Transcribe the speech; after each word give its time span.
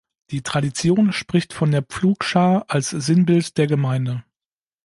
Die 0.31 0.41
Tradition 0.41 1.11
spricht 1.13 1.53
von 1.53 1.69
der 1.69 1.83
Pflugschar 1.83 2.65
als 2.69 2.89
Sinnbild 2.89 3.55
der 3.59 3.67
Gemeinde. 3.67 4.23